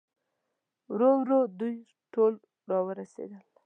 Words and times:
ورو 0.91 1.09
ورو 1.21 1.39
دوی 1.59 1.75
ټول 2.13 2.33
راورسېدل. 2.69 3.43